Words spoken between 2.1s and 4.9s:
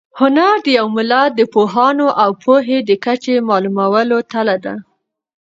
او پوهې د کچې د معلومولو تله ده.